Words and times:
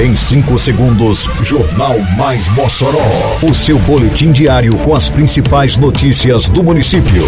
Em 0.00 0.14
5 0.14 0.56
segundos, 0.60 1.28
Jornal 1.42 1.98
Mais 2.16 2.48
Mossoró. 2.50 3.02
O 3.42 3.52
seu 3.52 3.76
boletim 3.80 4.30
diário 4.30 4.78
com 4.78 4.94
as 4.94 5.10
principais 5.10 5.76
notícias 5.76 6.48
do 6.48 6.62
município. 6.62 7.26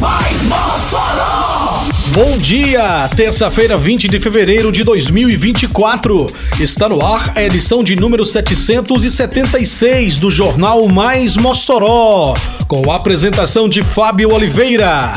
Mais 0.00 0.42
Mossoró! 0.44 1.84
Bom 2.14 2.38
dia! 2.38 3.06
Terça-feira, 3.14 3.76
20 3.76 4.08
de 4.08 4.18
fevereiro 4.18 4.72
de 4.72 4.82
2024. 4.82 6.26
Está 6.58 6.88
no 6.88 7.04
ar 7.04 7.30
a 7.36 7.42
edição 7.42 7.84
de 7.84 7.94
número 7.94 8.24
776 8.24 10.16
do 10.16 10.30
Jornal 10.30 10.88
Mais 10.88 11.36
Mossoró. 11.36 12.34
Com 12.66 12.90
a 12.90 12.96
apresentação 12.96 13.68
de 13.68 13.82
Fábio 13.84 14.32
Oliveira. 14.32 15.12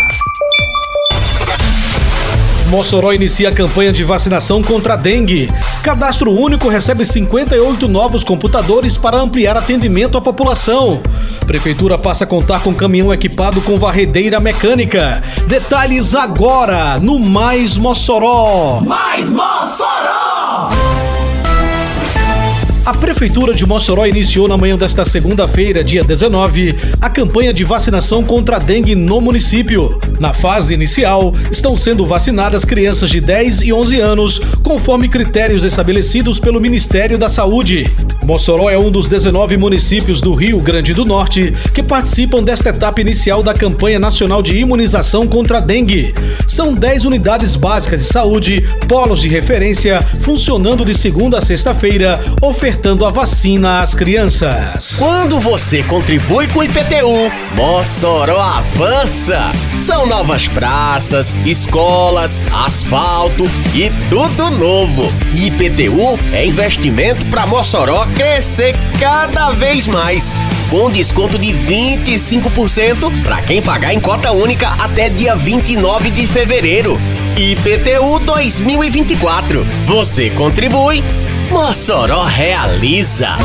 Mossoró 2.69 3.11
inicia 3.11 3.49
a 3.49 3.51
campanha 3.51 3.91
de 3.91 4.03
vacinação 4.03 4.61
contra 4.61 4.93
a 4.93 4.97
dengue. 4.97 5.51
Cadastro 5.81 6.31
Único 6.31 6.69
recebe 6.69 7.03
58 7.03 7.87
novos 7.87 8.23
computadores 8.23 8.95
para 8.95 9.17
ampliar 9.17 9.57
atendimento 9.57 10.17
à 10.17 10.21
população. 10.21 11.01
Prefeitura 11.47 11.97
passa 11.97 12.25
a 12.25 12.27
contar 12.27 12.61
com 12.61 12.73
caminhão 12.73 13.11
equipado 13.11 13.59
com 13.61 13.75
varredeira 13.75 14.39
mecânica. 14.39 15.23
Detalhes 15.47 16.13
agora 16.13 16.99
no 16.99 17.17
Mais 17.17 17.75
Mossoró. 17.75 18.81
Mais 18.81 19.31
Mossoró! 19.31 21.08
A 22.85 22.93
Prefeitura 22.93 23.53
de 23.53 23.65
Mossoró 23.65 24.05
iniciou 24.05 24.47
na 24.47 24.57
manhã 24.57 24.77
desta 24.77 25.05
segunda-feira, 25.05 25.83
dia 25.83 26.03
19, 26.03 26.75
a 26.99 27.09
campanha 27.09 27.53
de 27.53 27.63
vacinação 27.63 28.23
contra 28.23 28.55
a 28.55 28.59
dengue 28.59 28.95
no 28.95 29.21
município. 29.21 29.99
Na 30.19 30.33
fase 30.33 30.73
inicial, 30.73 31.33
estão 31.51 31.77
sendo 31.77 32.05
vacinadas 32.05 32.65
crianças 32.65 33.09
de 33.09 33.21
10 33.21 33.61
e 33.61 33.73
11 33.73 33.99
anos, 33.99 34.39
conforme 34.63 35.07
critérios 35.07 35.63
estabelecidos 35.63 36.39
pelo 36.39 36.59
Ministério 36.59 37.17
da 37.17 37.29
Saúde. 37.29 37.85
Mossoró 38.23 38.69
é 38.69 38.77
um 38.77 38.91
dos 38.91 39.07
19 39.07 39.57
municípios 39.57 40.21
do 40.21 40.33
Rio 40.33 40.59
Grande 40.59 40.93
do 40.93 41.05
Norte 41.05 41.53
que 41.73 41.81
participam 41.81 42.43
desta 42.43 42.69
etapa 42.69 43.01
inicial 43.01 43.41
da 43.41 43.53
campanha 43.53 43.97
nacional 43.97 44.41
de 44.41 44.57
imunização 44.57 45.25
contra 45.27 45.57
a 45.57 45.61
dengue. 45.61 46.13
São 46.47 46.73
10 46.73 47.05
unidades 47.05 47.55
básicas 47.55 48.01
de 48.01 48.07
saúde, 48.07 48.67
polos 48.87 49.21
de 49.21 49.27
referência, 49.27 50.01
funcionando 50.21 50.85
de 50.85 50.93
segunda 50.93 51.37
a 51.37 51.41
sexta-feira, 51.41 52.23
ofertando 52.69 53.03
a 53.03 53.09
vacina 53.09 53.81
às 53.81 53.95
crianças. 53.95 54.95
Quando 54.99 55.39
você 55.39 55.81
contribui 55.81 56.47
com 56.49 56.59
o 56.59 56.63
IPTU, 56.63 57.31
Mossoró 57.55 58.39
avança. 58.39 59.51
São 59.79 60.05
novas 60.05 60.47
praças, 60.47 61.35
escolas, 61.47 62.43
asfalto 62.53 63.49
e 63.73 63.91
tudo 64.07 64.51
novo. 64.51 65.11
IPTU 65.33 66.19
é 66.31 66.45
investimento 66.45 67.25
para 67.25 67.47
Mossoró 67.47 68.05
crescer 68.13 68.75
cada 68.99 69.49
vez 69.49 69.87
mais. 69.87 70.37
Com 70.69 70.91
desconto 70.91 71.39
de 71.39 71.47
25% 71.47 73.23
para 73.23 73.41
quem 73.41 73.63
pagar 73.63 73.95
em 73.95 73.99
cota 73.99 74.31
única 74.31 74.67
até 74.79 75.09
dia 75.09 75.35
29 75.35 76.11
de 76.11 76.27
fevereiro. 76.27 76.99
IPTU 77.35 78.19
2024. 78.19 79.65
Você 79.85 80.29
contribui, 80.29 81.03
Mossoró 81.51 82.23
realiza. 82.25 83.35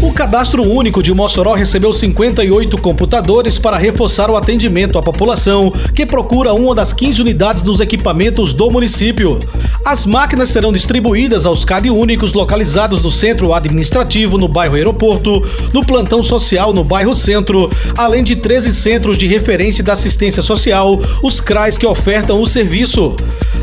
O 0.00 0.12
Cadastro 0.12 0.62
Único 0.62 1.02
de 1.02 1.12
Mossoró 1.12 1.54
recebeu 1.54 1.92
58 1.92 2.78
computadores 2.78 3.58
para 3.58 3.76
reforçar 3.76 4.30
o 4.30 4.36
atendimento 4.36 4.98
à 4.98 5.02
população 5.02 5.72
que 5.94 6.06
procura 6.06 6.54
uma 6.54 6.74
das 6.74 6.92
15 6.92 7.20
unidades 7.20 7.60
dos 7.60 7.80
equipamentos 7.80 8.52
do 8.52 8.70
município. 8.70 9.40
As 9.84 10.06
máquinas 10.06 10.50
serão 10.50 10.72
distribuídas 10.72 11.44
aos 11.44 11.64
CAD 11.64 11.90
únicos 11.90 12.32
localizados 12.32 13.02
no 13.02 13.10
centro 13.10 13.52
administrativo 13.52 14.38
no 14.38 14.46
bairro 14.46 14.76
Aeroporto, 14.76 15.42
no 15.72 15.84
plantão 15.84 16.22
social 16.22 16.72
no 16.72 16.84
bairro 16.84 17.14
Centro, 17.16 17.68
além 17.96 18.22
de 18.22 18.36
13 18.36 18.74
centros 18.74 19.18
de 19.18 19.26
referência 19.26 19.82
da 19.82 19.92
assistência 19.94 20.42
social, 20.42 21.00
os 21.22 21.40
CRAs 21.40 21.76
que 21.76 21.86
ofertam 21.86 22.40
o 22.40 22.46
serviço. 22.46 23.16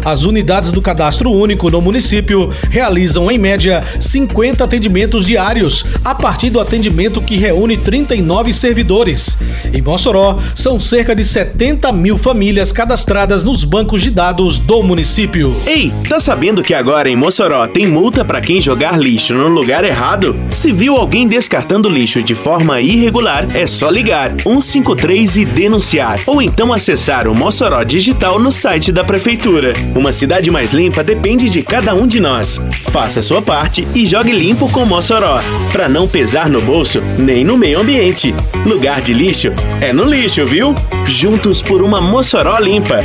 As 0.06 0.24
unidades 0.24 0.72
do 0.72 0.82
cadastro 0.82 1.32
único 1.32 1.70
no 1.70 1.82
município 1.82 2.52
realizam, 2.70 3.30
em 3.30 3.38
média, 3.38 3.84
50 4.00 4.64
atendimentos 4.64 5.26
diários, 5.26 5.86
a 6.04 6.16
partir 6.16 6.50
do 6.50 6.60
atendimento 6.60 7.22
que 7.22 7.38
reúne 7.38 7.78
39 7.78 8.54
servidores. 8.54 9.38
Em 9.74 9.82
Mossoró, 9.82 10.40
são 10.56 10.80
cerca 10.80 11.16
de 11.16 11.24
70 11.24 11.92
mil 11.92 12.18
famílias 12.18 12.72
cadastradas 12.72 13.44
nos 13.44 13.64
bancos 13.64 14.02
de 14.02 14.10
dados 14.10 14.60
do 14.60 14.82
município. 14.84 15.56
Ei, 15.66 15.92
tá 16.08 16.20
sabendo 16.20 16.62
que 16.62 16.74
agora 16.74 17.10
em 17.10 17.16
Mossoró 17.16 17.68
tem 17.68 17.88
multa 17.88 18.24
para 18.24 18.42
quem 18.42 18.62
jogar 18.62 19.00
lixo 19.00 19.34
no 19.34 19.48
lugar 19.48 19.84
errado? 19.84 20.36
Se 20.52 20.72
viu 20.72 20.96
alguém 20.96 21.28
descartando 21.28 21.90
lixo 21.90 22.22
de 22.22 22.36
forma 22.36 22.82
irregular, 22.82 23.48
é 23.56 23.68
só 23.68 23.90
ligar 23.90 24.36
153 24.42 25.38
e 25.38 25.46
denunciar, 25.46 26.20
ou 26.26 26.42
então 26.42 26.74
acessar 26.74 27.28
o 27.28 27.36
Mossoró 27.36 27.84
Digital 27.84 28.40
no 28.40 28.52
site 28.52 28.92
da 28.92 29.04
prefeitura. 29.04 29.74
Uma 29.96 30.12
cidade 30.12 30.52
mais 30.52 30.72
limpa 30.72 31.04
depende 31.04 31.50
de 31.50 31.64
cada 31.64 31.96
um 31.96 32.08
de 32.08 32.20
nós. 32.20 32.60
Faça 32.92 33.22
sua 33.22 33.42
parte 33.42 33.88
e 33.94 34.06
jogue 34.06 34.32
limpo 34.32 34.70
com 34.70 34.86
Mossoró, 34.86 35.42
para 35.72 35.90
não 35.90 36.08
pesar 36.08 36.50
no 36.50 36.62
bolso 36.62 37.02
nem 37.18 37.44
no 37.44 37.58
meio 37.58 37.80
ambiente. 37.80 38.34
Lugar 38.66 39.02
de 39.02 39.14
lixo 39.14 39.52
é 39.82 39.92
no 39.92 40.04
lixo, 40.04 40.46
viu? 40.46 40.76
Juntos 41.06 41.62
por 41.62 41.82
uma 41.82 42.00
Mossoró 42.00 42.58
limpa. 42.60 43.04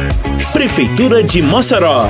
Prefeitura 0.53 1.23
de 1.23 1.41
Mossoró. 1.43 2.09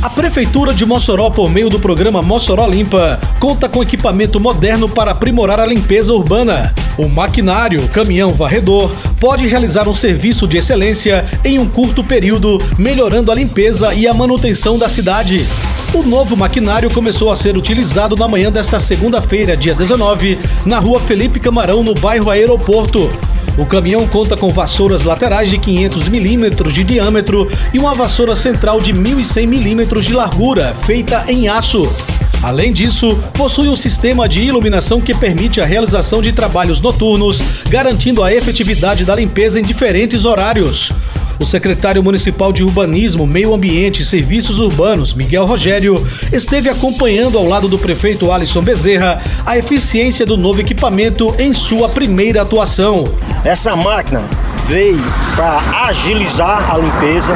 A 0.00 0.08
Prefeitura 0.08 0.72
de 0.72 0.86
Mossoró, 0.86 1.28
por 1.28 1.50
meio 1.50 1.68
do 1.68 1.80
programa 1.80 2.22
Mossoró 2.22 2.68
Limpa, 2.68 3.18
conta 3.40 3.68
com 3.68 3.82
equipamento 3.82 4.38
moderno 4.38 4.88
para 4.88 5.10
aprimorar 5.10 5.58
a 5.58 5.66
limpeza 5.66 6.12
urbana. 6.12 6.72
O 6.96 7.08
maquinário, 7.08 7.86
caminhão 7.88 8.32
varredor, 8.32 8.92
pode 9.18 9.48
realizar 9.48 9.88
um 9.88 9.94
serviço 9.94 10.46
de 10.46 10.56
excelência 10.56 11.26
em 11.44 11.58
um 11.58 11.68
curto 11.68 12.04
período, 12.04 12.62
melhorando 12.78 13.32
a 13.32 13.34
limpeza 13.34 13.92
e 13.92 14.06
a 14.06 14.14
manutenção 14.14 14.78
da 14.78 14.88
cidade. 14.88 15.44
O 15.92 16.02
novo 16.04 16.36
maquinário 16.36 16.88
começou 16.92 17.32
a 17.32 17.36
ser 17.36 17.56
utilizado 17.56 18.14
na 18.14 18.28
manhã 18.28 18.52
desta 18.52 18.78
segunda-feira, 18.78 19.56
dia 19.56 19.74
19, 19.74 20.38
na 20.64 20.78
rua 20.78 21.00
Felipe 21.00 21.40
Camarão, 21.40 21.82
no 21.82 21.94
bairro 21.94 22.30
Aeroporto. 22.30 23.10
O 23.58 23.66
caminhão 23.66 24.06
conta 24.06 24.36
com 24.36 24.50
vassouras 24.50 25.02
laterais 25.02 25.50
de 25.50 25.58
500 25.58 26.08
milímetros 26.08 26.72
de 26.72 26.84
diâmetro 26.84 27.50
e 27.74 27.78
uma 27.78 27.92
vassoura 27.92 28.36
central 28.36 28.80
de 28.80 28.92
1.100 28.92 29.48
milímetros 29.48 30.04
de 30.04 30.14
largura, 30.14 30.76
feita 30.86 31.24
em 31.26 31.48
aço. 31.48 31.92
Além 32.40 32.72
disso, 32.72 33.18
possui 33.34 33.68
um 33.68 33.74
sistema 33.74 34.28
de 34.28 34.40
iluminação 34.42 35.00
que 35.00 35.12
permite 35.12 35.60
a 35.60 35.66
realização 35.66 36.22
de 36.22 36.30
trabalhos 36.30 36.80
noturnos, 36.80 37.42
garantindo 37.68 38.22
a 38.22 38.32
efetividade 38.32 39.04
da 39.04 39.16
limpeza 39.16 39.58
em 39.58 39.64
diferentes 39.64 40.24
horários. 40.24 40.92
O 41.38 41.46
secretário 41.46 42.02
municipal 42.02 42.52
de 42.52 42.64
Urbanismo, 42.64 43.26
Meio 43.26 43.54
Ambiente 43.54 44.02
e 44.02 44.04
Serviços 44.04 44.58
Urbanos, 44.58 45.14
Miguel 45.14 45.46
Rogério, 45.46 46.04
esteve 46.32 46.68
acompanhando 46.68 47.38
ao 47.38 47.46
lado 47.46 47.68
do 47.68 47.78
prefeito 47.78 48.32
Alisson 48.32 48.62
Bezerra 48.62 49.22
a 49.46 49.56
eficiência 49.56 50.26
do 50.26 50.36
novo 50.36 50.60
equipamento 50.60 51.34
em 51.38 51.52
sua 51.52 51.88
primeira 51.88 52.42
atuação. 52.42 53.04
Essa 53.44 53.76
máquina 53.76 54.22
veio 54.68 55.02
para 55.34 55.86
agilizar 55.86 56.70
a 56.70 56.76
limpeza, 56.76 57.32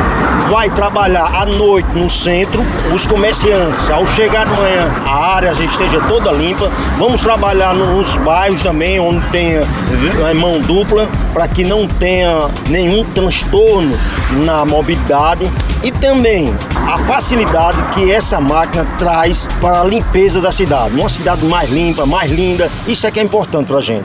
vai 0.50 0.68
trabalhar 0.68 1.24
à 1.34 1.46
noite 1.46 1.88
no 1.94 2.08
centro, 2.08 2.62
os 2.94 3.06
comerciantes, 3.06 3.88
ao 3.88 4.04
chegar 4.06 4.44
de 4.44 4.52
manhã, 4.52 4.92
a 5.06 5.34
área 5.36 5.54
já 5.54 5.64
esteja 5.64 5.98
toda 6.02 6.30
limpa. 6.30 6.70
Vamos 6.98 7.22
trabalhar 7.22 7.72
nos 7.72 8.14
bairros 8.18 8.62
também, 8.62 9.00
onde 9.00 9.26
tenha 9.30 9.62
mão 10.38 10.60
dupla, 10.60 11.08
para 11.32 11.48
que 11.48 11.64
não 11.64 11.88
tenha 11.88 12.50
nenhum 12.68 13.02
transtorno 13.02 13.98
na 14.44 14.66
mobilidade 14.66 15.50
e 15.82 15.90
também 15.90 16.54
a 16.86 16.98
facilidade 17.06 17.78
que 17.94 18.12
essa 18.12 18.40
máquina 18.40 18.86
traz 18.98 19.48
para 19.58 19.80
a 19.80 19.84
limpeza 19.84 20.38
da 20.38 20.52
cidade. 20.52 20.94
Uma 20.94 21.08
cidade 21.08 21.46
mais 21.46 21.70
limpa, 21.70 22.04
mais 22.04 22.30
linda, 22.30 22.70
isso 22.86 23.06
é 23.06 23.10
que 23.10 23.18
é 23.18 23.22
importante 23.22 23.68
para 23.68 23.78
a 23.78 23.82
gente. 23.82 24.04